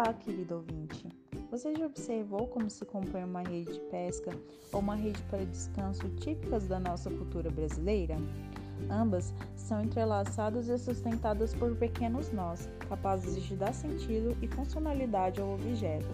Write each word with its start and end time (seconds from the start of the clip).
Olá, 0.00 0.14
querido 0.14 0.54
ouvinte. 0.54 1.08
Você 1.50 1.74
já 1.74 1.84
observou 1.84 2.46
como 2.46 2.70
se 2.70 2.84
compõe 2.84 3.24
uma 3.24 3.42
rede 3.42 3.72
de 3.72 3.80
pesca 3.90 4.30
ou 4.72 4.78
uma 4.78 4.94
rede 4.94 5.20
para 5.24 5.44
descanso 5.44 6.08
típicas 6.20 6.68
da 6.68 6.78
nossa 6.78 7.10
cultura 7.10 7.50
brasileira? 7.50 8.14
Ambas 8.88 9.34
são 9.56 9.82
entrelaçadas 9.82 10.68
e 10.68 10.78
sustentadas 10.78 11.52
por 11.52 11.74
pequenos 11.74 12.30
nós, 12.30 12.68
capazes 12.88 13.42
de 13.42 13.56
dar 13.56 13.74
sentido 13.74 14.36
e 14.40 14.46
funcionalidade 14.46 15.40
ao 15.40 15.54
objeto, 15.54 16.06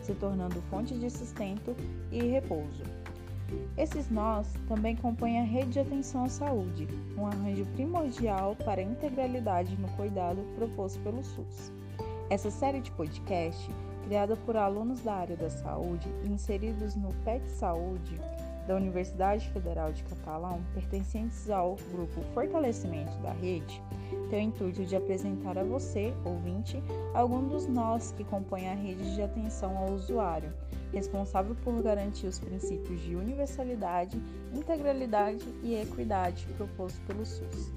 se 0.00 0.14
tornando 0.14 0.62
fonte 0.70 0.96
de 0.96 1.10
sustento 1.10 1.74
e 2.12 2.22
repouso. 2.22 2.84
Esses 3.76 4.08
nós 4.08 4.46
também 4.68 4.94
compõem 4.94 5.40
a 5.40 5.44
rede 5.44 5.70
de 5.70 5.80
atenção 5.80 6.22
à 6.22 6.28
saúde, 6.28 6.86
um 7.18 7.26
arranjo 7.26 7.66
primordial 7.74 8.54
para 8.64 8.80
a 8.80 8.84
integralidade 8.84 9.76
no 9.80 9.88
cuidado 9.96 10.40
proposto 10.54 11.00
pelo 11.00 11.24
SUS. 11.24 11.72
Essa 12.32 12.50
série 12.50 12.80
de 12.80 12.90
podcast, 12.92 13.70
criada 14.06 14.34
por 14.36 14.56
alunos 14.56 15.02
da 15.02 15.12
área 15.12 15.36
da 15.36 15.50
saúde 15.50 16.08
e 16.24 16.28
inseridos 16.28 16.96
no 16.96 17.12
PET 17.16 17.46
Saúde 17.50 18.18
da 18.66 18.74
Universidade 18.74 19.50
Federal 19.50 19.92
de 19.92 20.02
Catalão, 20.04 20.64
pertencentes 20.72 21.50
ao 21.50 21.76
grupo 21.92 22.22
Fortalecimento 22.32 23.14
da 23.18 23.32
Rede, 23.32 23.82
tem 24.30 24.46
o 24.46 24.48
intuito 24.48 24.82
de 24.82 24.96
apresentar 24.96 25.58
a 25.58 25.62
você, 25.62 26.14
ouvinte, 26.24 26.82
alguns 27.12 27.50
dos 27.50 27.66
nós 27.66 28.12
que 28.12 28.24
compõem 28.24 28.66
a 28.70 28.74
rede 28.74 29.14
de 29.14 29.20
atenção 29.20 29.76
ao 29.76 29.90
usuário, 29.90 30.54
responsável 30.90 31.54
por 31.56 31.82
garantir 31.82 32.28
os 32.28 32.38
princípios 32.38 32.98
de 33.02 33.14
universalidade, 33.14 34.18
integralidade 34.54 35.44
e 35.62 35.74
equidade 35.74 36.46
proposto 36.56 36.98
pelo 37.02 37.26
SUS. 37.26 37.70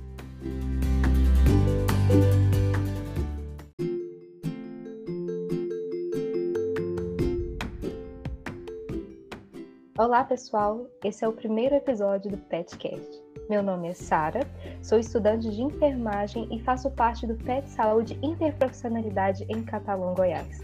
Olá, 10.05 10.23
pessoal! 10.23 10.87
Esse 11.03 11.25
é 11.25 11.27
o 11.27 11.33
primeiro 11.33 11.73
episódio 11.73 12.29
do 12.29 12.37
PetCast. 12.37 13.23
Meu 13.49 13.63
nome 13.63 13.89
é 13.89 13.95
Sara, 13.95 14.41
sou 14.79 14.99
estudante 14.99 15.49
de 15.49 15.63
enfermagem 15.63 16.47
e 16.55 16.61
faço 16.61 16.91
parte 16.91 17.25
do 17.25 17.33
PET 17.33 17.67
Saúde 17.71 18.19
Interprofissionalidade 18.21 19.43
em 19.49 19.63
Catalão, 19.63 20.13
Goiás. 20.13 20.59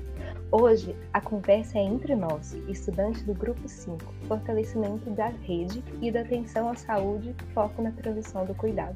Hoje, 0.52 0.96
a 1.12 1.20
conversa 1.20 1.80
é 1.80 1.82
entre 1.82 2.16
nós, 2.16 2.54
estudantes 2.70 3.24
do 3.24 3.34
Grupo 3.34 3.68
5, 3.68 4.14
Fortalecimento 4.28 5.10
da 5.10 5.30
Rede 5.30 5.84
e 6.04 6.12
da 6.12 6.22
Atenção 6.22 6.70
à 6.70 6.76
Saúde, 6.76 7.36
foco 7.52 7.82
na 7.82 7.92
transição 7.94 8.46
do 8.46 8.54
cuidado. 8.54 8.96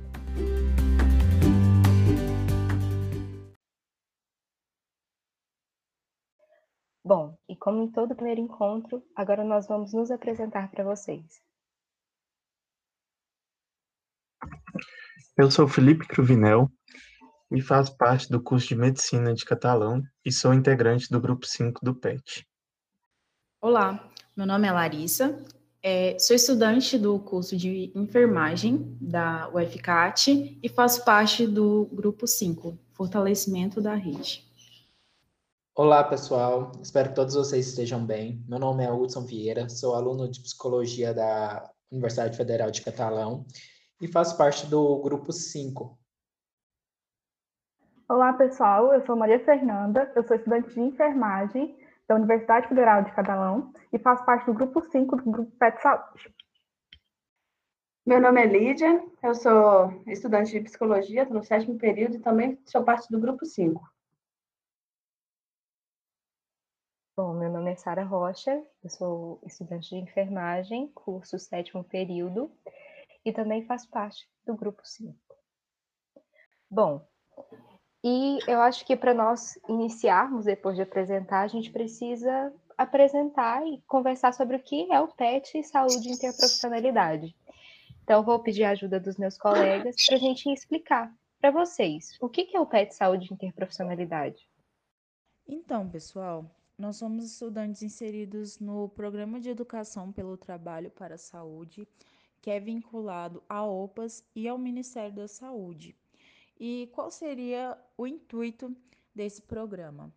Bom, 7.04 7.34
como 7.66 7.81
em 7.81 7.88
todo 7.88 8.13
primeiro 8.13 8.41
encontro, 8.41 9.03
agora 9.16 9.44
nós 9.44 9.66
vamos 9.66 9.91
nos 9.91 10.11
apresentar 10.11 10.69
para 10.69 10.83
vocês. 10.83 11.41
Eu 15.35 15.49
sou 15.49 15.67
Felipe 15.67 16.08
Cruvinel 16.08 16.69
e 17.52 17.59
faço 17.59 17.97
parte 17.97 18.30
do 18.30 18.39
curso 18.39 18.67
de 18.67 18.75
Medicina 18.75 19.33
de 19.33 19.43
Catalão 19.43 20.03
e 20.23 20.31
sou 20.31 20.53
integrante 20.53 21.09
do 21.09 21.19
grupo 21.19 21.47
5 21.47 21.83
do 21.83 21.95
PET. 21.95 22.47
Olá, 23.59 24.11
meu 24.38 24.45
nome 24.45 24.67
é 24.67 24.71
Larissa, 24.71 25.43
é, 25.81 26.19
sou 26.19 26.36
estudante 26.36 26.99
do 26.99 27.17
curso 27.17 27.58
de 27.58 27.91
Enfermagem 27.95 28.95
da 29.02 29.49
UFCAT 29.49 30.59
e 30.61 30.69
faço 30.69 31.03
parte 31.03 31.47
do 31.47 31.89
grupo 31.91 32.27
5, 32.27 32.77
Fortalecimento 32.93 33.81
da 33.81 33.95
Rede. 33.95 34.45
Olá, 35.78 36.06
pessoal. 36.06 36.72
Espero 36.81 37.09
que 37.09 37.16
todos 37.16 37.36
vocês 37.36 37.68
estejam 37.68 38.06
bem. 38.06 38.42
Meu 38.48 38.58
nome 38.58 38.86
é 38.86 38.89
Hudson 38.89 39.26
Vieira, 39.26 39.67
sou 39.67 39.94
aluno 39.94 40.32
de 40.32 40.39
Psicologia 40.39 41.14
da 41.14 41.70
Universidade 41.92 42.38
Federal 42.38 42.72
de 42.72 42.82
Catalão 42.82 43.45
e 43.99 44.08
faço 44.08 44.38
parte 44.38 44.66
do 44.67 45.02
Grupo 45.02 45.33
5. 45.33 45.99
Olá, 48.08 48.32
pessoal. 48.32 48.94
Eu 48.94 49.05
sou 49.05 49.17
Maria 49.17 49.44
Fernanda, 49.44 50.10
eu 50.16 50.26
sou 50.26 50.38
estudante 50.38 50.73
de 50.73 50.80
Enfermagem 50.80 51.78
da 52.08 52.16
Universidade 52.16 52.70
Federal 52.70 53.04
de 53.04 53.11
Catalão 53.11 53.73
e 53.92 53.99
faço 53.99 54.26
parte 54.26 54.45
do 54.45 54.54
Grupo 54.54 54.80
5 54.80 55.17
do 55.17 55.30
Grupo 55.30 55.52
PET 55.58 55.82
Saúde. 55.82 56.33
Meu 58.05 58.22
nome 58.22 58.42
é 58.42 58.45
Lídia, 58.45 59.04
eu 59.22 59.36
sou 59.36 60.02
estudante 60.08 60.54
de 60.54 60.61
Psicologia, 60.61 61.23
estou 61.23 61.36
no 61.36 61.44
sétimo 61.44 61.78
período 61.78 62.16
e 62.16 62.20
também 62.20 62.58
sou 62.66 62.82
parte 62.82 63.11
do 63.11 63.20
Grupo 63.20 63.45
5. 63.45 63.95
Bom, 67.17 67.33
meu 67.33 67.49
nome 67.49 67.71
é 67.71 67.76
Sara 67.77 68.03
Rocha, 68.03 68.61
eu 68.83 68.89
sou 68.89 69.39
estudante 69.45 69.87
de 69.87 69.95
enfermagem, 69.95 70.89
curso 70.89 71.39
sétimo 71.39 71.81
período, 71.81 72.52
e 73.23 73.31
também 73.31 73.65
faço 73.65 73.89
parte 73.89 74.27
do 74.45 74.53
grupo 74.53 74.81
5. 74.83 75.15
Bom, 76.70 77.08
e 78.04 78.39
eu 78.45 78.59
acho 78.59 78.86
que 78.86 78.98
para 78.98 79.14
nós 79.14 79.58
iniciarmos, 79.70 80.43
depois 80.43 80.75
de 80.75 80.81
apresentar, 80.81 81.43
a 81.43 81.48
gente 81.48 81.71
precisa 81.71 82.54
apresentar 82.77 83.65
e 83.65 83.81
conversar 83.87 84.33
sobre 84.33 84.58
o 84.58 84.61
que 84.61 84.92
é 84.92 84.99
o 84.99 85.08
PET 85.08 85.58
e 85.58 85.64
saúde 85.64 86.09
e 86.09 86.11
interprofissionalidade. 86.11 87.33
Então, 88.04 88.25
vou 88.25 88.39
pedir 88.39 88.65
a 88.65 88.71
ajuda 88.71 88.99
dos 88.99 89.15
meus 89.15 89.37
colegas 89.37 89.95
para 90.05 90.17
a 90.17 90.20
gente 90.20 90.52
explicar 90.52 91.09
para 91.39 91.49
vocês 91.49 92.17
o 92.20 92.27
que 92.27 92.54
é 92.54 92.59
o 92.59 92.65
PET 92.65 92.93
saúde 92.93 93.30
e 93.31 93.33
interprofissionalidade. 93.33 94.45
Então, 95.48 95.87
pessoal, 95.87 96.45
nós 96.77 96.97
somos 96.97 97.25
estudantes 97.25 97.81
inseridos 97.81 98.59
no 98.59 98.89
Programa 98.89 99.39
de 99.39 99.49
Educação 99.49 100.11
pelo 100.11 100.36
Trabalho 100.36 100.91
para 100.91 101.15
a 101.15 101.17
Saúde, 101.17 101.87
que 102.41 102.52
é 102.52 102.59
vinculado 102.59 103.41
à 103.47 103.65
OPAS 103.65 104.23
e 104.36 104.47
ao 104.47 104.58
Ministério 104.58 105.15
da 105.15 105.27
Saúde. 105.27 105.95
E 106.59 106.89
qual 106.93 107.09
seria 107.09 107.77
o 107.97 108.05
intuito 108.05 108.75
desse 109.13 109.41
programa? 109.41 110.13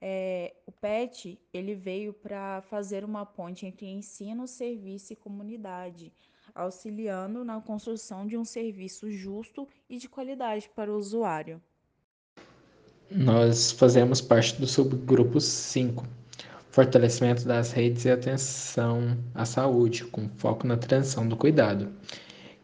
É, 0.00 0.54
o 0.66 0.72
PET 0.72 1.40
ele 1.52 1.74
veio 1.74 2.12
para 2.12 2.60
fazer 2.62 3.04
uma 3.04 3.26
ponte 3.26 3.66
entre 3.66 3.86
ensino, 3.86 4.46
serviço 4.46 5.12
e 5.12 5.16
comunidade, 5.16 6.12
auxiliando 6.54 7.44
na 7.44 7.60
construção 7.60 8.26
de 8.26 8.36
um 8.36 8.44
serviço 8.44 9.10
justo 9.10 9.68
e 9.88 9.96
de 9.96 10.08
qualidade 10.08 10.68
para 10.68 10.92
o 10.92 10.96
usuário. 10.96 11.60
Nós 13.10 13.70
fazemos 13.70 14.20
parte 14.20 14.58
do 14.60 14.66
subgrupo 14.66 15.40
5, 15.40 16.06
fortalecimento 16.70 17.44
das 17.44 17.70
redes 17.70 18.04
e 18.06 18.10
atenção 18.10 19.16
à 19.34 19.44
saúde, 19.44 20.04
com 20.04 20.28
foco 20.36 20.66
na 20.66 20.76
transição 20.76 21.28
do 21.28 21.36
cuidado, 21.36 21.88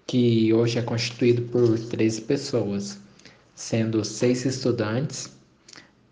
que 0.07 0.53
hoje 0.53 0.79
é 0.79 0.83
constituído 0.83 1.43
por 1.43 1.79
13 1.79 2.23
pessoas, 2.23 2.99
sendo 3.55 4.03
seis 4.05 4.45
estudantes, 4.47 5.31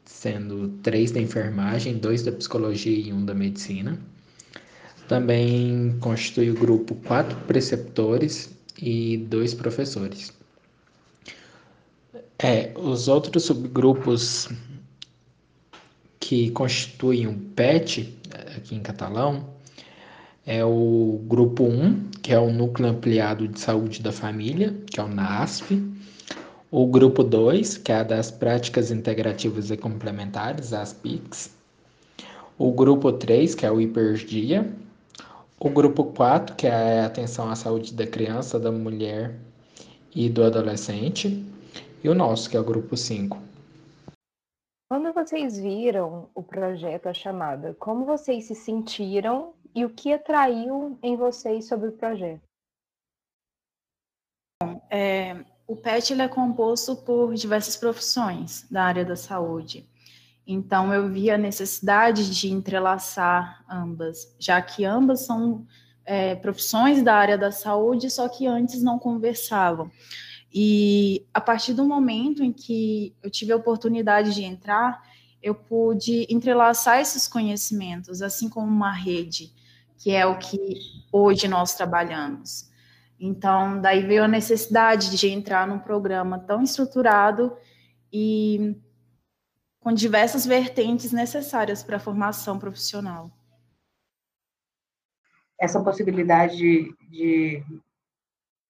sendo 0.05 0.69
três 0.83 1.11
da 1.11 1.21
enfermagem, 1.21 1.99
dois 1.99 2.23
da 2.23 2.31
psicologia 2.31 2.97
e 2.99 3.13
um 3.13 3.25
da 3.25 3.35
medicina. 3.35 3.99
Também 5.09 5.97
constitui 6.01 6.51
o 6.51 6.55
grupo 6.55 6.95
quatro 6.97 7.37
preceptores 7.47 8.51
e 8.81 9.17
dois 9.17 9.55
professores. 9.55 10.38
É, 12.41 12.73
os 12.77 13.09
outros 13.09 13.47
subgrupos 13.47 14.49
que 16.21 16.51
constituem 16.51 17.27
o 17.27 17.35
PET, 17.35 18.17
aqui 18.57 18.77
em 18.77 18.81
catalão, 18.81 19.45
é 20.47 20.65
o 20.65 21.21
grupo 21.27 21.65
1, 21.65 22.11
que 22.23 22.33
é 22.33 22.39
o 22.39 22.53
Núcleo 22.53 22.91
Ampliado 22.91 23.49
de 23.49 23.59
Saúde 23.59 24.01
da 24.01 24.13
Família, 24.13 24.73
que 24.87 25.01
é 25.01 25.03
o 25.03 25.09
NASF, 25.09 25.85
o 26.71 26.87
grupo 26.87 27.25
2, 27.25 27.79
que 27.79 27.91
é 27.91 27.97
a 27.97 28.03
das 28.05 28.31
Práticas 28.31 28.93
Integrativas 28.93 29.73
e 29.73 29.77
Complementares, 29.77 30.73
as 30.73 30.93
PICs, 30.93 31.51
o 32.57 32.71
grupo 32.71 33.11
3, 33.11 33.57
que 33.57 33.67
é 33.67 33.73
o 33.73 33.81
Hipergia, 33.81 34.73
o 35.59 35.69
grupo 35.69 36.05
4, 36.05 36.55
que 36.55 36.69
é 36.69 37.01
a 37.01 37.07
Atenção 37.07 37.51
à 37.51 37.57
Saúde 37.57 37.93
da 37.95 38.07
Criança, 38.07 38.61
da 38.61 38.71
Mulher 38.71 39.35
e 40.15 40.29
do 40.29 40.45
Adolescente, 40.45 41.45
e 42.03 42.09
o 42.09 42.15
nosso, 42.15 42.49
que 42.49 42.57
é 42.57 42.61
o 42.61 42.65
grupo 42.65 42.97
5. 42.97 43.37
Quando 44.91 45.13
vocês 45.13 45.59
viram 45.59 46.31
o 46.35 46.43
projeto 46.43 47.09
A 47.09 47.13
Chamada, 47.13 47.75
como 47.75 48.07
vocês 48.07 48.47
se 48.47 48.55
sentiram 48.55 49.53
e 49.75 49.85
o 49.85 49.91
que 49.91 50.13
atraiu 50.13 50.99
em 51.03 51.17
vocês 51.17 51.67
sobre 51.67 51.89
o 51.89 51.93
projeto? 51.93 52.41
Bom, 54.63 54.81
é, 54.91 55.45
o 55.67 55.77
PET 55.77 56.19
é 56.19 56.29
composto 56.29 56.97
por 56.97 57.35
diversas 57.35 57.77
profissões 57.77 58.67
da 58.71 58.85
área 58.85 59.05
da 59.05 59.15
saúde. 59.15 59.87
Então, 60.47 60.95
eu 60.95 61.11
vi 61.11 61.31
a 61.31 61.37
necessidade 61.37 62.35
de 62.35 62.51
entrelaçar 62.51 63.63
ambas, 63.69 64.35
já 64.39 64.63
que 64.63 64.87
ambas 64.87 65.27
são 65.27 65.67
é, 66.07 66.35
profissões 66.35 67.03
da 67.03 67.15
área 67.15 67.37
da 67.37 67.53
saúde, 67.53 68.11
só 68.11 68.27
que 68.31 68.47
antes 68.47 68.83
não 68.83 68.99
conversavam. 68.99 69.91
E 70.53 71.27
a 71.33 71.41
partir 71.41 71.75
do 71.75 71.85
momento 71.85 72.43
em 72.43 72.53
que 72.53 73.15
eu 73.23 73.31
tive 73.31 73.53
a 73.53 73.57
oportunidade 73.57 74.35
de 74.35 74.43
entrar, 74.43 75.03
eu 75.43 75.55
pude 75.55 76.27
entrelaçar 76.29 77.01
esses 77.01 77.29
conhecimentos, 77.29 78.23
assim 78.23 78.49
como 78.49 78.67
uma 78.67 78.93
rede, 78.93 79.53
que 79.99 80.11
é 80.11 80.27
o 80.27 80.39
que 80.39 80.59
hoje 81.13 81.47
nós 81.49 81.75
trabalhamos. 81.75 82.69
Então, 83.21 83.81
daí 83.81 84.07
veio 84.07 84.25
a 84.25 84.29
necessidade 84.29 85.17
de 85.17 85.29
entrar 85.29 85.67
num 85.67 85.79
programa 85.79 86.39
tão 86.39 86.63
estruturado 86.63 87.57
e 88.13 88.77
com 89.81 89.93
diversas 89.93 90.47
vertentes 90.47 91.13
necessárias 91.13 91.83
para 91.83 91.97
a 91.97 92.01
formação 92.01 92.59
profissional. 92.59 93.31
Essa 95.61 95.83
possibilidade 95.83 96.57
de, 96.57 96.95
de 97.11 97.65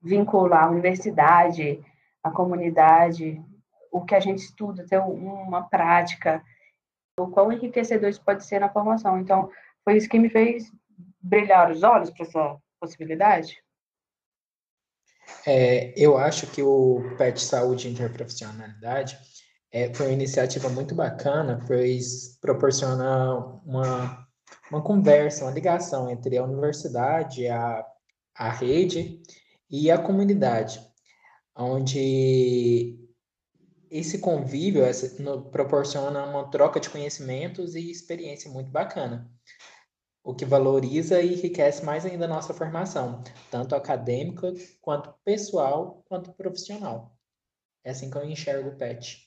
vincular 0.01 0.65
a 0.65 0.71
universidade, 0.71 1.85
a 2.23 2.31
comunidade, 2.31 3.43
o 3.91 4.05
que 4.05 4.15
a 4.15 4.21
gente 4.21 4.39
estuda, 4.39 4.87
ter 4.87 4.99
uma 4.99 5.63
prática, 5.63 6.43
o 7.19 7.29
quão 7.29 7.53
enriquecedor 7.53 8.09
isso 8.09 8.25
pode 8.25 8.45
ser 8.45 8.61
na 8.61 8.69
formação. 8.69 9.19
Então, 9.19 9.51
foi 9.85 9.97
isso 9.97 10.09
que 10.09 10.19
me 10.19 10.29
fez 10.29 10.71
brilhar 11.21 11.71
os 11.71 11.83
olhos 11.83 12.11
para 12.11 12.27
essa 12.27 12.57
possibilidade. 12.81 13.57
É, 15.47 15.93
eu 15.97 16.17
acho 16.17 16.47
que 16.47 16.63
o 16.63 17.15
PET 17.19 17.41
Saúde 17.41 17.89
Interprofissionalidade 17.89 19.19
é, 19.71 19.93
foi 19.93 20.07
uma 20.07 20.15
iniciativa 20.15 20.69
muito 20.69 20.95
bacana, 20.95 21.61
pois 21.67 22.39
proporciona 22.41 23.37
uma, 23.67 24.27
uma 24.71 24.83
conversa, 24.83 25.45
uma 25.45 25.53
ligação 25.53 26.09
entre 26.09 26.39
a 26.39 26.45
universidade, 26.45 27.47
a, 27.49 27.85
a 28.35 28.51
rede 28.51 29.21
e 29.71 29.91
a 29.91 29.99
comunidade, 29.99 30.81
onde 31.57 32.99
esse 33.91 34.19
convívio 34.19 34.85
essa, 34.85 35.21
no, 35.23 35.51
proporciona 35.51 36.25
uma 36.25 36.51
troca 36.51 36.79
de 36.79 36.91
conhecimentos 36.91 37.75
e 37.75 37.91
experiência 37.91 38.51
muito 38.51 38.71
bacana, 38.71 39.31
o 40.23 40.35
que 40.35 40.45
valoriza 40.45 41.21
e 41.23 41.35
enriquece 41.35 41.85
mais 41.85 42.05
ainda 42.05 42.27
a 42.27 42.29
nossa 42.29 42.53
formação, 42.53 43.23
tanto 43.51 43.75
acadêmica, 43.75 44.53
quanto 44.81 45.15
pessoal, 45.25 46.03
quanto 46.07 46.33
profissional. 46.33 47.17
É 47.83 47.91
assim 47.91 48.11
que 48.11 48.19
eu 48.19 48.25
enxergo 48.25 48.71
o 48.71 48.77
PET. 48.77 49.27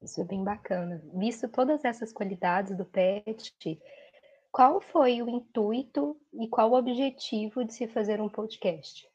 Isso 0.00 0.20
é 0.20 0.24
bem 0.24 0.44
bacana. 0.44 1.02
Visto 1.14 1.48
todas 1.48 1.84
essas 1.84 2.12
qualidades 2.12 2.76
do 2.76 2.84
PET, 2.84 3.80
qual 4.52 4.80
foi 4.80 5.20
o 5.20 5.28
intuito 5.28 6.16
e 6.32 6.48
qual 6.48 6.70
o 6.70 6.78
objetivo 6.78 7.64
de 7.64 7.74
se 7.74 7.88
fazer 7.88 8.20
um 8.20 8.28
podcast? 8.28 9.09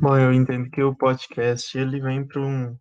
Bom, 0.00 0.18
eu 0.18 0.32
entendo 0.32 0.68
que 0.70 0.82
o 0.82 0.94
podcast 0.94 1.78
ele 1.78 2.00
vem 2.00 2.26
para 2.26 2.40
um, 2.40 2.76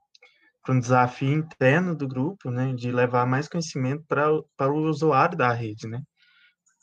um 0.67 0.79
desafio 0.79 1.31
interno 1.31 1.95
do 1.95 2.07
grupo, 2.07 2.49
né, 2.49 2.73
de 2.73 2.91
levar 2.91 3.25
mais 3.25 3.47
conhecimento 3.47 4.03
para 4.07 4.71
o 4.71 4.89
usuário 4.89 5.37
da 5.37 5.53
rede, 5.53 5.87
né. 5.87 6.01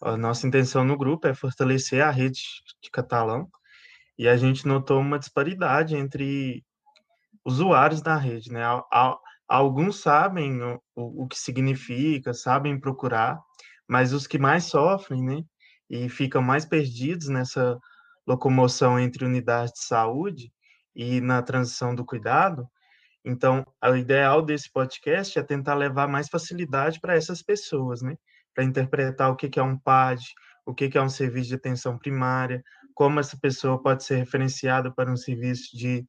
A 0.02 0.16
nossa 0.16 0.46
intenção 0.46 0.84
no 0.84 0.96
grupo 0.96 1.26
é 1.26 1.34
fortalecer 1.34 2.02
a 2.02 2.10
rede 2.10 2.40
de 2.82 2.90
catalão 2.90 3.48
e 4.18 4.28
a 4.28 4.36
gente 4.36 4.66
notou 4.66 5.00
uma 5.00 5.18
disparidade 5.18 5.96
entre 5.96 6.64
usuários 7.44 8.00
da 8.00 8.16
rede, 8.16 8.52
né. 8.52 8.62
Alguns 9.48 10.00
sabem 10.00 10.62
o, 10.62 10.80
o 10.94 11.26
que 11.26 11.38
significa, 11.38 12.32
sabem 12.32 12.78
procurar, 12.78 13.38
mas 13.86 14.12
os 14.12 14.26
que 14.26 14.38
mais 14.38 14.64
sofrem, 14.64 15.22
né, 15.22 15.42
e 15.90 16.08
ficam 16.08 16.40
mais 16.40 16.64
perdidos 16.64 17.28
nessa 17.28 17.78
locomoção 18.30 18.98
entre 18.98 19.24
unidades 19.24 19.72
de 19.72 19.84
saúde 19.84 20.52
e 20.94 21.20
na 21.20 21.42
transição 21.42 21.94
do 21.94 22.04
cuidado. 22.04 22.68
Então, 23.24 23.66
o 23.84 23.96
ideal 23.96 24.40
desse 24.40 24.70
podcast 24.72 25.38
é 25.38 25.42
tentar 25.42 25.74
levar 25.74 26.08
mais 26.08 26.28
facilidade 26.28 27.00
para 27.00 27.14
essas 27.14 27.42
pessoas, 27.42 28.00
né? 28.00 28.16
Para 28.54 28.64
interpretar 28.64 29.30
o 29.30 29.36
que 29.36 29.58
é 29.58 29.62
um 29.62 29.78
PAD, 29.78 30.24
o 30.64 30.72
que 30.72 30.96
é 30.96 31.02
um 31.02 31.08
serviço 31.08 31.48
de 31.48 31.56
atenção 31.56 31.98
primária, 31.98 32.62
como 32.94 33.20
essa 33.20 33.36
pessoa 33.36 33.82
pode 33.82 34.04
ser 34.04 34.16
referenciada 34.16 34.92
para 34.92 35.10
um 35.10 35.16
serviço 35.16 35.76
de, 35.76 36.06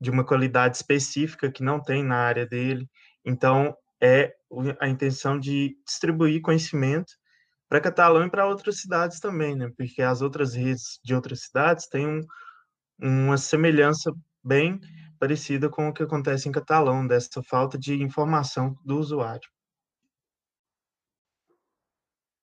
de 0.00 0.10
uma 0.10 0.24
qualidade 0.24 0.76
específica 0.76 1.50
que 1.50 1.62
não 1.62 1.80
tem 1.80 2.02
na 2.02 2.16
área 2.16 2.46
dele. 2.46 2.88
Então, 3.24 3.76
é 4.02 4.34
a 4.80 4.88
intenção 4.88 5.38
de 5.38 5.76
distribuir 5.86 6.40
conhecimento 6.40 7.12
para 7.70 7.80
Catalão 7.80 8.26
e 8.26 8.30
para 8.30 8.48
outras 8.48 8.80
cidades 8.80 9.20
também, 9.20 9.54
né? 9.54 9.70
Porque 9.76 10.02
as 10.02 10.20
outras 10.20 10.54
redes 10.54 10.98
de 11.04 11.14
outras 11.14 11.42
cidades 11.44 11.86
têm 11.86 12.04
um, 12.04 12.20
uma 13.00 13.38
semelhança 13.38 14.12
bem 14.42 14.80
parecida 15.20 15.70
com 15.70 15.88
o 15.88 15.92
que 15.94 16.02
acontece 16.02 16.48
em 16.48 16.52
Catalão, 16.52 17.06
dessa 17.06 17.40
falta 17.44 17.78
de 17.78 18.02
informação 18.02 18.76
do 18.84 18.98
usuário. 18.98 19.48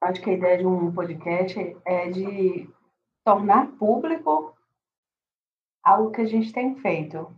Acho 0.01 0.21
que 0.21 0.29
a 0.29 0.33
ideia 0.33 0.59
de 0.59 0.65
um 0.65 0.93
podcast 0.93 1.77
é 1.85 2.09
de 2.09 2.69
tornar 3.25 3.67
público 3.73 4.55
algo 5.83 6.11
que 6.11 6.21
a 6.21 6.25
gente 6.25 6.53
tem 6.53 6.77
feito. 6.77 7.35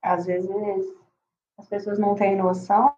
Às 0.00 0.26
vezes 0.26 0.50
as 1.58 1.68
pessoas 1.68 1.98
não 1.98 2.14
têm 2.14 2.36
noção 2.36 2.94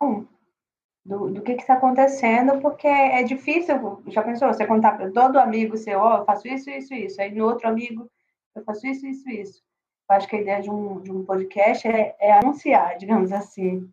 do, 1.06 1.30
do 1.30 1.40
que 1.40 1.52
está 1.52 1.74
acontecendo, 1.74 2.60
porque 2.60 2.88
é 2.88 3.22
difícil, 3.22 4.02
já 4.08 4.22
pensou, 4.22 4.48
você 4.48 4.66
contar 4.66 4.96
para 4.96 5.10
todo 5.10 5.38
amigo 5.38 5.76
seu, 5.76 6.00
ó, 6.00 6.16
oh, 6.16 6.18
eu 6.18 6.24
faço 6.24 6.48
isso, 6.48 6.68
isso, 6.68 6.92
isso, 6.92 7.22
aí 7.22 7.32
no 7.32 7.44
outro 7.44 7.68
amigo, 7.68 8.10
eu 8.54 8.64
faço 8.64 8.86
isso, 8.88 9.06
isso, 9.06 9.28
isso. 9.30 9.62
Eu 10.10 10.16
acho 10.16 10.28
que 10.28 10.36
a 10.36 10.40
ideia 10.40 10.60
de 10.60 10.68
um, 10.68 11.00
de 11.00 11.12
um 11.12 11.24
podcast 11.24 11.86
é, 11.86 12.16
é 12.18 12.32
anunciar, 12.32 12.98
digamos 12.98 13.30
assim, 13.30 13.88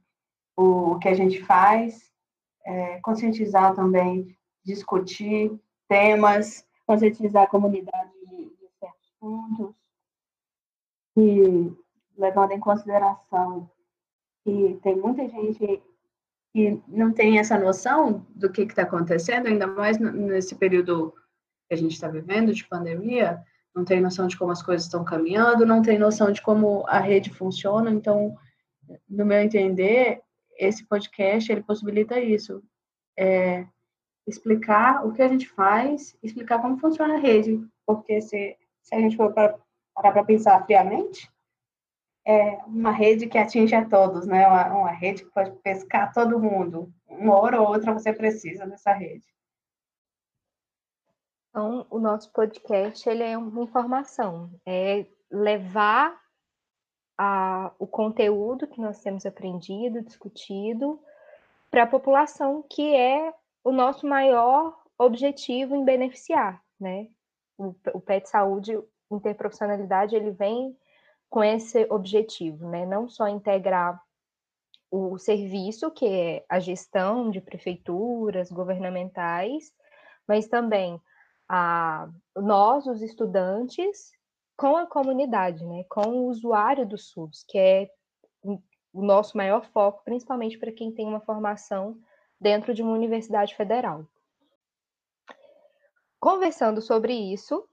o, 0.58 0.94
o 0.94 1.00
que 1.00 1.08
a 1.08 1.14
gente 1.14 1.44
faz, 1.44 2.12
é, 2.66 3.00
conscientizar 3.02 3.76
também, 3.76 4.36
discutir 4.64 5.52
temas, 5.88 6.66
conscientizar 6.88 7.44
a 7.44 7.48
comunidade 7.48 8.12
de, 8.28 8.46
de 8.46 8.70
certos 8.80 9.14
pontos, 9.20 9.76
e 11.16 11.72
levando 12.18 12.54
em 12.54 12.60
consideração 12.60 13.70
que 14.44 14.80
tem 14.82 14.96
muita 14.96 15.30
gente 15.30 15.84
que 16.54 16.80
não 16.88 17.12
tem 17.12 17.40
essa 17.40 17.58
noção 17.58 18.26
do 18.30 18.50
que 18.52 18.62
está 18.62 18.84
acontecendo, 18.84 19.48
ainda 19.48 19.66
mais 19.66 19.98
nesse 19.98 20.54
período 20.54 21.12
que 21.68 21.74
a 21.74 21.76
gente 21.76 21.94
está 21.94 22.08
vivendo 22.08 22.54
de 22.54 22.68
pandemia, 22.68 23.44
não 23.76 23.84
tem 23.84 24.00
noção 24.00 24.28
de 24.28 24.38
como 24.38 24.52
as 24.52 24.62
coisas 24.62 24.86
estão 24.86 25.04
caminhando, 25.04 25.66
não 25.66 25.82
tem 25.82 25.98
noção 25.98 26.32
de 26.32 26.42
como 26.44 26.86
a 26.88 27.00
rede 27.00 27.34
funciona. 27.34 27.90
Então, 27.90 28.38
no 29.10 29.26
meu 29.26 29.40
entender, 29.40 30.22
esse 30.56 30.86
podcast 30.86 31.52
ele 31.52 31.64
possibilita 31.64 32.20
isso, 32.20 32.62
é, 33.18 33.66
explicar 34.28 35.04
o 35.06 35.12
que 35.12 35.24
a 35.24 35.28
gente 35.28 35.50
faz, 35.50 36.16
explicar 36.22 36.62
como 36.62 36.78
funciona 36.78 37.16
a 37.16 37.20
rede, 37.20 37.60
porque 37.84 38.22
se, 38.22 38.56
se 38.84 38.94
a 38.94 39.00
gente 39.00 39.18
for 39.18 39.34
parar 39.34 39.58
para 39.96 40.24
pensar 40.24 40.64
friamente, 40.66 41.33
é 42.26 42.58
uma 42.66 42.92
rede 42.92 43.28
que 43.28 43.38
atinge 43.38 43.76
a 43.76 43.88
todos, 43.88 44.26
né? 44.26 44.48
Uma, 44.48 44.68
uma, 44.68 44.92
rede 44.92 45.24
que 45.24 45.32
pode 45.32 45.52
pescar 45.62 46.14
todo 46.14 46.40
mundo. 46.40 46.92
Uma 47.08 47.36
hora 47.38 47.62
ou 47.62 47.68
outra 47.68 47.94
você 47.94 48.14
precisa 48.14 48.66
dessa 48.66 48.94
rede. 48.94 49.26
Então, 51.50 51.86
o 51.90 52.00
nosso 52.00 52.32
podcast 52.32 53.08
ele 53.08 53.24
é 53.24 53.38
uma 53.38 53.62
informação, 53.62 54.50
é 54.66 55.06
levar 55.30 56.20
a, 57.18 57.72
o 57.78 57.86
conteúdo 57.86 58.68
que 58.68 58.82
nós 58.82 59.00
temos 59.02 59.26
aprendido, 59.26 60.02
discutido, 60.02 61.00
para 61.70 61.84
a 61.84 61.88
população, 61.88 62.64
que 62.68 62.96
é 62.96 63.34
o 63.64 63.72
nosso 63.72 64.08
maior 64.08 64.82
objetivo 64.98 65.76
em 65.76 65.86
beneficiar, 65.86 66.64
né? 66.80 67.08
O, 67.58 67.76
o 67.94 68.02
PET 68.02 68.30
Saúde 68.30 68.80
Interprofissionalidade, 69.12 70.16
ele 70.16 70.32
vem 70.32 70.76
com 71.34 71.44
esse 71.44 71.88
objetivo, 71.90 72.70
né? 72.70 72.86
Não 72.86 73.10
só 73.10 73.28
integrar 73.28 74.00
o 74.92 75.18
serviço, 75.18 75.90
que 75.90 76.06
é 76.06 76.46
a 76.48 76.60
gestão 76.60 77.32
de 77.32 77.42
prefeituras 77.42 78.52
governamentais, 78.52 79.74
mas 80.28 80.48
também 80.48 81.02
a, 81.50 82.08
nós, 82.36 82.86
os 82.86 83.02
estudantes, 83.02 84.12
com 84.56 84.78
a 84.78 84.86
comunidade, 84.86 85.66
né? 85.66 85.84
com 85.90 86.08
o 86.08 86.28
usuário 86.28 86.86
do 86.86 87.00
SUS, 87.00 87.44
que 87.48 87.58
é 87.58 87.90
o 88.44 89.02
nosso 89.02 89.36
maior 89.36 89.66
foco, 89.66 90.04
principalmente 90.06 90.60
para 90.60 90.72
quem 90.72 90.92
tem 90.92 91.08
uma 91.08 91.22
formação 91.22 91.98
dentro 92.40 92.76
de 92.76 92.84
uma 92.84 92.94
universidade 92.94 93.56
federal. 93.56 94.06
Conversando 96.20 96.80
sobre 96.80 97.12
isso, 97.12 97.68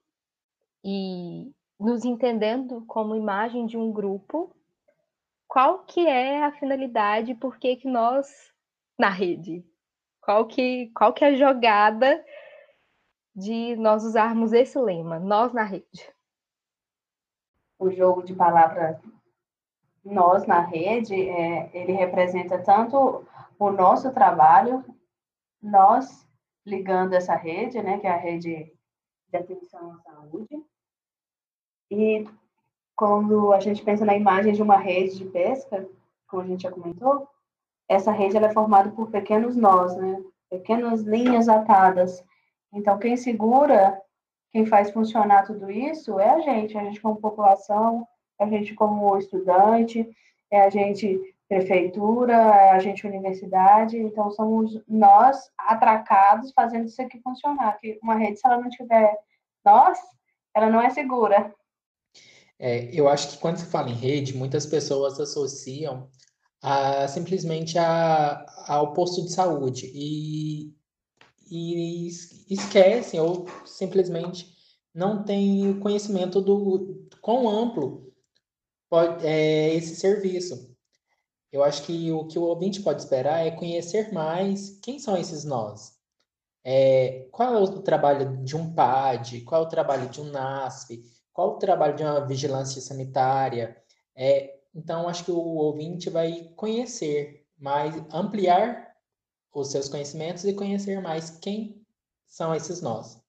e 0.82 1.52
nos 1.80 2.04
entendendo 2.04 2.84
como 2.86 3.16
imagem 3.16 3.64
de 3.64 3.78
um 3.78 3.90
grupo, 3.90 4.54
qual 5.48 5.80
que 5.84 6.06
é 6.06 6.44
a 6.44 6.52
finalidade, 6.52 7.34
por 7.34 7.58
que 7.58 7.76
que 7.76 7.88
nós 7.88 8.52
na 8.98 9.08
rede? 9.08 9.64
Qual 10.20 10.46
que, 10.46 10.90
qual 10.94 11.14
que 11.14 11.24
é 11.24 11.28
a 11.28 11.34
jogada 11.34 12.22
de 13.34 13.74
nós 13.76 14.04
usarmos 14.04 14.52
esse 14.52 14.78
lema, 14.78 15.18
nós 15.18 15.52
na 15.54 15.64
rede? 15.64 16.12
O 17.78 17.90
jogo 17.90 18.22
de 18.22 18.34
palavras 18.34 19.00
nós 20.04 20.46
na 20.46 20.60
rede, 20.60 21.14
é, 21.14 21.70
ele 21.74 21.92
representa 21.92 22.62
tanto 22.62 23.26
o 23.58 23.70
nosso 23.70 24.12
trabalho, 24.12 24.84
nós 25.62 26.26
ligando 26.64 27.14
essa 27.14 27.34
rede, 27.34 27.82
né, 27.82 27.98
que 27.98 28.06
é 28.06 28.10
a 28.10 28.16
rede 28.16 28.72
de 29.28 29.36
atenção 29.36 29.92
à 29.92 29.98
saúde, 29.98 30.62
e 31.90 32.26
quando 32.94 33.52
a 33.52 33.60
gente 33.60 33.82
pensa 33.82 34.04
na 34.04 34.14
imagem 34.14 34.52
de 34.52 34.62
uma 34.62 34.76
rede 34.76 35.16
de 35.18 35.24
pesca, 35.24 35.88
como 36.28 36.42
a 36.42 36.46
gente 36.46 36.62
já 36.62 36.70
comentou, 36.70 37.26
essa 37.88 38.12
rede 38.12 38.36
ela 38.36 38.46
é 38.46 38.52
formada 38.52 38.90
por 38.90 39.10
pequenos 39.10 39.56
nós, 39.56 39.96
né, 39.96 40.22
pequenas 40.48 41.02
linhas 41.02 41.48
atadas. 41.48 42.22
Então, 42.72 42.98
quem 42.98 43.16
segura, 43.16 44.00
quem 44.52 44.66
faz 44.66 44.90
funcionar 44.90 45.44
tudo 45.44 45.70
isso 45.70 46.20
é 46.20 46.30
a 46.30 46.40
gente, 46.40 46.76
a 46.76 46.84
gente 46.84 47.00
como 47.00 47.20
população, 47.20 48.06
a 48.38 48.46
gente 48.46 48.74
como 48.74 49.16
estudante, 49.16 50.08
é 50.50 50.62
a 50.62 50.70
gente 50.70 51.20
prefeitura, 51.48 52.32
é 52.32 52.70
a 52.70 52.78
gente 52.78 53.04
universidade, 53.04 53.98
então 53.98 54.30
somos 54.30 54.80
nós 54.86 55.50
atracados 55.58 56.52
fazendo 56.52 56.86
isso 56.86 57.02
aqui 57.02 57.20
funcionar. 57.22 57.76
Que 57.78 57.98
uma 58.00 58.14
rede, 58.14 58.38
se 58.38 58.46
ela 58.46 58.58
não 58.58 58.70
tiver 58.70 59.18
nós, 59.64 59.98
ela 60.54 60.70
não 60.70 60.80
é 60.80 60.90
segura. 60.90 61.52
É, 62.62 62.94
eu 62.94 63.08
acho 63.08 63.30
que 63.30 63.38
quando 63.38 63.56
se 63.56 63.64
fala 63.64 63.88
em 63.88 63.94
rede, 63.94 64.36
muitas 64.36 64.66
pessoas 64.66 65.18
associam 65.18 66.10
a, 66.60 67.08
simplesmente 67.08 67.78
a, 67.78 68.44
ao 68.68 68.92
posto 68.92 69.22
de 69.22 69.32
saúde 69.32 69.90
e, 69.94 70.70
e 71.50 72.08
esquecem 72.50 73.18
ou 73.18 73.46
simplesmente 73.64 74.54
não 74.94 75.24
têm 75.24 75.80
conhecimento 75.80 76.42
do 76.42 77.08
quão 77.22 77.48
amplo 77.48 78.12
pode, 78.90 79.26
é, 79.26 79.74
esse 79.74 79.96
serviço. 79.96 80.68
Eu 81.50 81.64
acho 81.64 81.82
que 81.84 82.12
o 82.12 82.26
que 82.26 82.38
o 82.38 82.42
ouvinte 82.42 82.82
pode 82.82 83.00
esperar 83.00 83.46
é 83.46 83.50
conhecer 83.52 84.12
mais 84.12 84.78
quem 84.82 84.98
são 84.98 85.16
esses 85.16 85.44
nós. 85.44 85.98
É, 86.62 87.26
qual 87.32 87.54
é 87.54 87.58
o 87.58 87.80
trabalho 87.80 88.44
de 88.44 88.54
um 88.54 88.74
PAD, 88.74 89.40
qual 89.42 89.62
é 89.62 89.66
o 89.66 89.68
trabalho 89.68 90.10
de 90.10 90.20
um 90.20 90.30
NASP, 90.30 91.02
qual 91.32 91.56
o 91.56 91.58
trabalho 91.58 91.96
de 91.96 92.02
uma 92.02 92.26
vigilância 92.26 92.80
sanitária. 92.80 93.76
É, 94.16 94.58
então, 94.74 95.08
acho 95.08 95.24
que 95.24 95.30
o 95.30 95.38
ouvinte 95.38 96.10
vai 96.10 96.52
conhecer 96.56 97.46
mais, 97.58 97.94
ampliar 98.12 98.94
os 99.52 99.70
seus 99.70 99.88
conhecimentos 99.88 100.44
e 100.44 100.54
conhecer 100.54 101.00
mais 101.00 101.30
quem 101.30 101.84
são 102.26 102.54
esses 102.54 102.80
nós. 102.80 103.20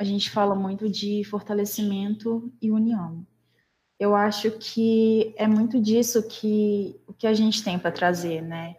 a 0.00 0.04
gente 0.04 0.30
fala 0.30 0.54
muito 0.54 0.88
de 0.88 1.22
fortalecimento 1.24 2.50
e 2.58 2.70
união. 2.70 3.26
Eu 3.98 4.16
acho 4.16 4.50
que 4.52 5.34
é 5.36 5.46
muito 5.46 5.78
disso 5.78 6.26
que 6.26 6.98
o 7.06 7.12
que 7.12 7.26
a 7.26 7.34
gente 7.34 7.62
tem 7.62 7.78
para 7.78 7.92
trazer, 7.92 8.40
né? 8.40 8.76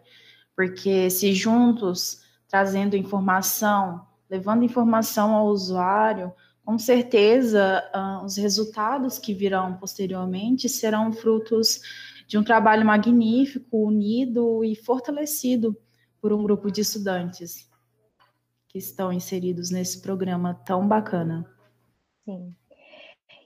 Porque 0.56 1.08
se 1.10 1.32
juntos, 1.32 2.22
trazendo 2.48 2.96
informação, 2.96 4.04
levando 4.32 4.64
informação 4.64 5.34
ao 5.34 5.48
usuário, 5.48 6.32
com 6.64 6.78
certeza 6.78 7.84
uh, 7.94 8.24
os 8.24 8.38
resultados 8.38 9.18
que 9.18 9.34
virão 9.34 9.76
posteriormente 9.76 10.70
serão 10.70 11.12
frutos 11.12 11.82
de 12.26 12.38
um 12.38 12.42
trabalho 12.42 12.86
magnífico, 12.86 13.86
unido 13.86 14.64
e 14.64 14.74
fortalecido 14.74 15.76
por 16.18 16.32
um 16.32 16.42
grupo 16.42 16.70
de 16.70 16.80
estudantes 16.80 17.70
que 18.68 18.78
estão 18.78 19.12
inseridos 19.12 19.70
nesse 19.70 20.00
programa 20.00 20.54
tão 20.64 20.88
bacana. 20.88 21.46
Sim. 22.24 22.56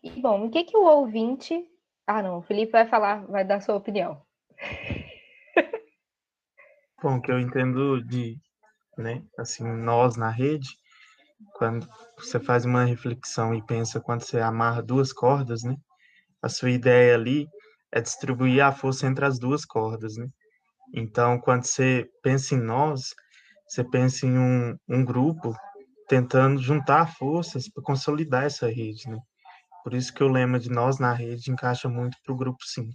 E 0.04 0.10
bom, 0.10 0.46
o 0.46 0.50
que 0.50 0.62
que 0.62 0.76
o 0.76 0.84
ouvinte. 0.84 1.66
Ah, 2.06 2.22
não, 2.22 2.38
o 2.38 2.42
Felipe 2.42 2.70
vai 2.70 2.86
falar, 2.86 3.26
vai 3.26 3.44
dar 3.44 3.60
sua 3.60 3.74
opinião. 3.74 4.22
Bom, 7.02 7.20
que 7.20 7.32
eu 7.32 7.40
entendo 7.40 8.00
de, 8.04 8.38
né, 8.96 9.22
assim, 9.38 9.64
nós 9.64 10.16
na 10.16 10.30
rede, 10.30 10.68
quando 11.54 11.88
você 12.18 12.40
faz 12.40 12.64
uma 12.64 12.84
reflexão 12.84 13.54
e 13.54 13.62
pensa 13.62 14.00
quando 14.00 14.22
você 14.22 14.40
amarra 14.40 14.82
duas 14.82 15.12
cordas, 15.12 15.62
né, 15.62 15.76
a 16.42 16.48
sua 16.48 16.70
ideia 16.70 17.14
ali 17.14 17.46
é 17.92 18.00
distribuir 18.00 18.64
a 18.64 18.72
força 18.72 19.06
entre 19.06 19.24
as 19.24 19.38
duas 19.38 19.64
cordas, 19.64 20.16
né? 20.16 20.28
Então, 20.94 21.40
quando 21.40 21.64
você 21.64 22.08
pensa 22.22 22.54
em 22.54 22.60
nós, 22.60 23.14
você 23.66 23.82
pensa 23.82 24.26
em 24.26 24.38
um, 24.38 24.76
um 24.88 25.04
grupo 25.04 25.54
tentando 26.08 26.60
juntar 26.60 27.14
forças 27.16 27.68
para 27.68 27.82
consolidar 27.82 28.44
essa 28.44 28.68
rede, 28.68 29.08
né? 29.08 29.18
Por 29.82 29.94
isso 29.94 30.12
que 30.12 30.22
o 30.22 30.28
lema 30.28 30.58
de 30.58 30.70
nós 30.70 30.98
na 30.98 31.12
rede 31.12 31.50
encaixa 31.50 31.88
muito 31.88 32.16
para 32.24 32.32
o 32.32 32.36
grupo 32.36 32.58
5. 32.64 32.92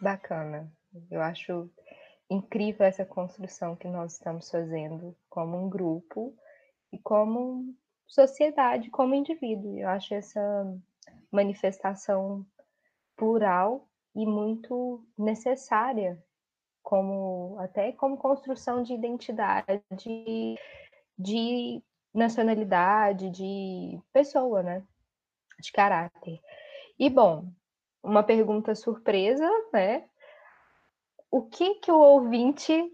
Bacana. 0.00 0.70
Eu 1.10 1.20
acho 1.20 1.70
incrível 2.30 2.86
essa 2.86 3.04
construção 3.04 3.74
que 3.74 3.88
nós 3.88 4.12
estamos 4.12 4.48
fazendo 4.48 5.16
como 5.28 5.58
um 5.58 5.68
grupo 5.68 6.34
e 6.92 6.98
como 6.98 7.74
sociedade, 8.06 8.88
como 8.90 9.14
indivíduo. 9.14 9.76
Eu 9.76 9.88
acho 9.88 10.14
essa 10.14 10.78
manifestação 11.30 12.46
plural 13.16 13.88
e 14.14 14.24
muito 14.24 15.04
necessária 15.18 16.22
como 16.82 17.56
até 17.58 17.92
como 17.92 18.16
construção 18.16 18.82
de 18.82 18.94
identidade, 18.94 19.82
de 21.18 21.82
nacionalidade, 22.12 23.30
de 23.30 24.00
pessoa, 24.12 24.62
né? 24.62 24.84
De 25.60 25.70
caráter. 25.70 26.40
E 26.98 27.08
bom, 27.10 27.52
uma 28.02 28.22
pergunta 28.22 28.74
surpresa, 28.74 29.48
né? 29.72 30.09
O 31.30 31.42
que 31.42 31.76
que 31.76 31.92
o 31.92 31.98
ouvinte 31.98 32.92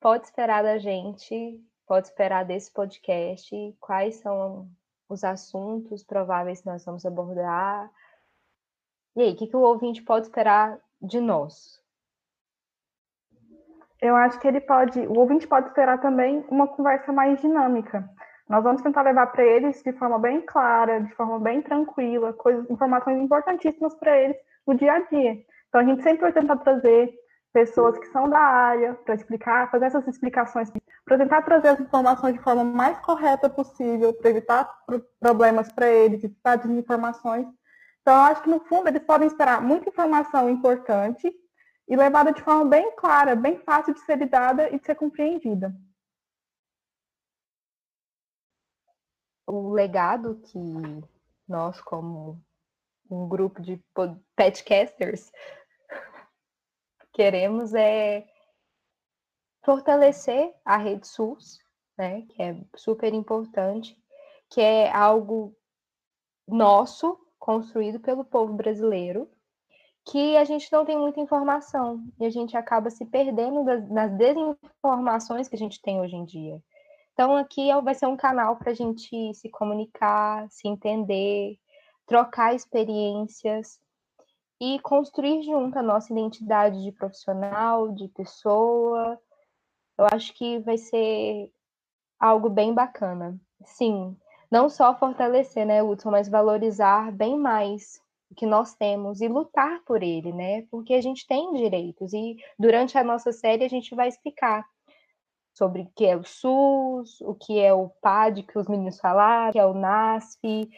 pode 0.00 0.26
esperar 0.26 0.62
da 0.62 0.78
gente? 0.78 1.60
Pode 1.86 2.06
esperar 2.06 2.44
desse 2.44 2.72
podcast? 2.72 3.76
Quais 3.80 4.16
são 4.16 4.70
os 5.08 5.24
assuntos 5.24 6.04
prováveis 6.04 6.60
que 6.60 6.66
nós 6.66 6.84
vamos 6.84 7.04
abordar? 7.04 7.90
E 9.16 9.22
aí, 9.22 9.32
o 9.32 9.36
que, 9.36 9.46
que 9.46 9.56
o 9.56 9.60
ouvinte 9.60 10.02
pode 10.02 10.26
esperar 10.26 10.80
de 11.00 11.20
nós? 11.20 11.82
eu 14.02 14.16
acho 14.16 14.38
que 14.40 14.48
ele 14.48 14.60
pode, 14.60 14.98
o 14.98 15.16
ouvinte 15.16 15.46
pode 15.46 15.68
esperar 15.68 16.00
também 16.00 16.44
uma 16.50 16.66
conversa 16.66 17.12
mais 17.12 17.40
dinâmica. 17.40 18.04
Nós 18.48 18.64
vamos 18.64 18.82
tentar 18.82 19.02
levar 19.02 19.28
para 19.28 19.44
eles 19.44 19.80
de 19.80 19.92
forma 19.92 20.18
bem 20.18 20.40
clara, 20.40 21.00
de 21.00 21.14
forma 21.14 21.38
bem 21.38 21.62
tranquila, 21.62 22.32
coisas, 22.32 22.68
informações 22.68 23.22
importantíssimas 23.22 23.94
para 23.94 24.18
eles 24.18 24.36
no 24.66 24.74
dia 24.74 24.94
a 24.94 24.98
dia. 24.98 25.38
Então 25.68 25.80
a 25.80 25.84
gente 25.84 26.02
sempre 26.02 26.20
vai 26.20 26.32
tentar 26.32 26.56
trazer 26.56 27.14
pessoas 27.52 27.98
que 27.98 28.06
são 28.06 28.28
da 28.28 28.38
área 28.38 28.94
para 28.94 29.14
explicar, 29.14 29.70
fazer 29.70 29.86
essas 29.86 30.08
explicações, 30.08 30.70
para 31.04 31.18
tentar 31.18 31.42
trazer 31.42 31.68
as 31.68 31.80
informações 31.80 32.34
de 32.34 32.42
forma 32.42 32.64
mais 32.64 32.98
correta 33.00 33.48
possível, 33.50 34.14
para 34.14 34.30
evitar 34.30 34.64
problemas 35.20 35.70
para 35.70 35.88
eles, 35.88 36.24
evitar 36.24 36.56
desinformações. 36.56 37.46
Então, 38.00 38.14
eu 38.14 38.20
acho 38.22 38.42
que 38.42 38.50
no 38.50 38.60
fundo 38.60 38.88
eles 38.88 39.02
podem 39.02 39.28
esperar 39.28 39.60
muita 39.60 39.88
informação 39.88 40.48
importante 40.48 41.32
e 41.86 41.96
levada 41.96 42.32
de 42.32 42.42
forma 42.42 42.64
bem 42.64 42.94
clara, 42.96 43.36
bem 43.36 43.58
fácil 43.58 43.94
de 43.94 44.00
ser 44.00 44.16
lidada 44.16 44.70
e 44.70 44.78
de 44.78 44.86
ser 44.86 44.94
compreendida. 44.94 45.74
O 49.46 49.72
legado 49.72 50.40
que 50.44 50.58
nós, 51.46 51.80
como 51.82 52.42
um 53.10 53.28
grupo 53.28 53.60
de 53.60 53.78
petcasters, 54.34 55.30
queremos 57.12 57.74
é 57.74 58.26
fortalecer 59.64 60.52
a 60.64 60.76
rede 60.76 61.06
SUS, 61.06 61.58
né, 61.96 62.22
que 62.22 62.42
é 62.42 62.56
super 62.76 63.12
importante, 63.14 63.96
que 64.50 64.60
é 64.60 64.90
algo 64.90 65.54
nosso, 66.46 67.18
construído 67.38 68.00
pelo 68.00 68.24
povo 68.24 68.52
brasileiro, 68.54 69.30
que 70.04 70.36
a 70.36 70.44
gente 70.44 70.70
não 70.72 70.84
tem 70.84 70.98
muita 70.98 71.20
informação 71.20 72.04
e 72.18 72.26
a 72.26 72.30
gente 72.30 72.56
acaba 72.56 72.90
se 72.90 73.04
perdendo 73.06 73.64
das, 73.64 74.10
desinformações 74.16 75.48
que 75.48 75.54
a 75.54 75.58
gente 75.58 75.80
tem 75.80 76.00
hoje 76.00 76.16
em 76.16 76.24
dia. 76.24 76.62
Então, 77.12 77.36
aqui 77.36 77.70
é 77.70 77.80
vai 77.80 77.94
ser 77.94 78.06
um 78.06 78.16
canal 78.16 78.56
para 78.56 78.70
a 78.70 78.74
gente 78.74 79.34
se 79.34 79.48
comunicar, 79.50 80.48
se 80.50 80.66
entender, 80.66 81.58
trocar 82.06 82.54
experiências 82.54 83.78
e 84.62 84.78
construir 84.78 85.42
junto 85.42 85.76
a 85.76 85.82
nossa 85.82 86.12
identidade 86.12 86.80
de 86.84 86.92
profissional, 86.92 87.88
de 87.92 88.06
pessoa. 88.06 89.18
Eu 89.98 90.06
acho 90.12 90.32
que 90.34 90.60
vai 90.60 90.78
ser 90.78 91.50
algo 92.16 92.48
bem 92.48 92.72
bacana. 92.72 93.36
Sim, 93.64 94.16
não 94.48 94.68
só 94.68 94.96
fortalecer, 94.96 95.66
né, 95.66 95.82
Hudson, 95.82 96.12
mas 96.12 96.28
valorizar 96.28 97.10
bem 97.10 97.36
mais 97.36 98.00
que 98.36 98.46
nós 98.46 98.72
temos 98.76 99.20
e 99.20 99.26
lutar 99.26 99.82
por 99.84 100.00
ele, 100.00 100.32
né? 100.32 100.62
Porque 100.70 100.94
a 100.94 101.00
gente 101.00 101.26
tem 101.26 101.52
direitos 101.54 102.12
e 102.12 102.36
durante 102.56 102.96
a 102.96 103.02
nossa 103.02 103.32
série 103.32 103.64
a 103.64 103.68
gente 103.68 103.96
vai 103.96 104.06
explicar 104.06 104.64
sobre 105.52 105.82
o 105.82 105.90
que 105.96 106.06
é 106.06 106.16
o 106.16 106.22
SUS, 106.22 107.20
o 107.22 107.34
que 107.34 107.58
é 107.58 107.74
o 107.74 107.88
PAD 108.00 108.44
que 108.44 108.56
os 108.56 108.68
meninos 108.68 109.00
falaram, 109.00 109.50
o 109.50 109.52
que 109.52 109.58
é 109.58 109.66
o 109.66 109.74
NASP, 109.74 110.70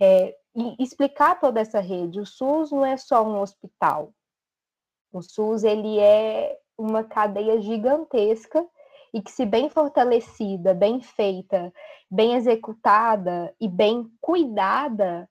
é, 0.00 0.34
e 0.56 0.82
explicar 0.82 1.38
toda 1.38 1.60
essa 1.60 1.80
rede. 1.80 2.18
O 2.18 2.24
SUS 2.24 2.72
não 2.72 2.84
é 2.84 2.96
só 2.96 3.22
um 3.22 3.40
hospital. 3.40 4.12
O 5.12 5.20
SUS 5.20 5.62
ele 5.62 5.98
é 5.98 6.58
uma 6.78 7.04
cadeia 7.04 7.60
gigantesca 7.60 8.66
e 9.12 9.20
que, 9.20 9.30
se 9.30 9.44
bem 9.44 9.68
fortalecida, 9.68 10.74
bem 10.74 11.00
feita, 11.00 11.72
bem 12.10 12.34
executada 12.34 13.54
e 13.60 13.68
bem 13.68 14.10
cuidada, 14.20 15.28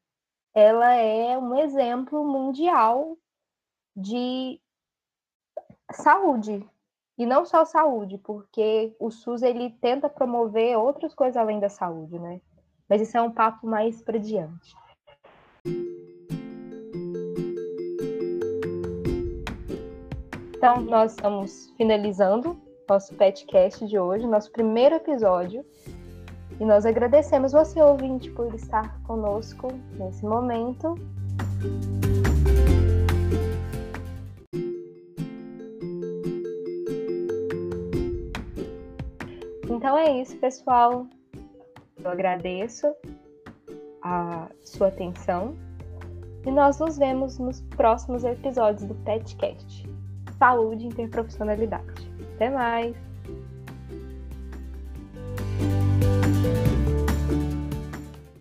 ela 0.54 0.94
é 0.94 1.38
um 1.38 1.56
exemplo 1.56 2.24
mundial 2.24 3.18
de 3.96 4.62
saúde. 5.92 6.68
E 7.18 7.26
não 7.26 7.46
só 7.46 7.66
saúde, 7.66 8.18
porque 8.18 8.96
o 9.00 9.10
SUS 9.10 9.42
ele 9.42 9.72
tenta 9.82 10.10
promover 10.10 10.78
outras 10.78 11.14
coisas 11.16 11.38
além 11.38 11.60
da 11.60 11.70
saúde, 11.70 12.20
né? 12.20 12.42
Mas 12.90 13.02
isso 13.02 13.18
é 13.18 13.22
um 13.22 13.32
papo 13.32 13.66
mais 13.66 14.02
para 14.02 14.20
diante. 14.20 14.76
Então, 20.56 20.82
nós 20.82 21.12
estamos 21.12 21.72
finalizando 21.78 22.58
nosso 22.90 23.14
petcast 23.16 23.86
de 23.86 24.00
hoje, 24.00 24.26
nosso 24.26 24.52
primeiro 24.52 24.96
episódio. 24.96 25.66
E 26.60 26.64
nós 26.64 26.86
agradecemos 26.86 27.52
você, 27.52 27.82
ouvinte, 27.82 28.30
por 28.32 28.54
estar 28.56 29.02
conosco 29.04 29.68
nesse 29.98 30.26
momento. 30.26 30.96
Então 39.70 39.98
é 39.98 40.22
isso, 40.22 40.38
pessoal. 40.38 41.06
Eu 42.04 42.10
agradeço 42.10 42.88
a 44.06 44.48
sua 44.64 44.90
atenção 44.90 45.56
e 46.46 46.52
nós 46.52 46.80
nos 46.80 46.96
vemos 46.96 47.40
nos 47.40 47.62
próximos 47.62 48.24
episódios 48.24 48.84
do 48.84 48.94
Petcast. 48.94 49.90
Saúde 50.38 50.84
e 50.84 50.88
interprofissionalidade. 50.88 52.12
Até 52.36 52.52
mais! 52.52 52.96